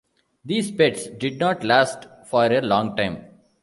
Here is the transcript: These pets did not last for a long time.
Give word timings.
These 0.43 0.71
pets 0.71 1.05
did 1.19 1.37
not 1.37 1.63
last 1.63 2.07
for 2.25 2.45
a 2.47 2.59
long 2.61 2.95
time. 2.95 3.23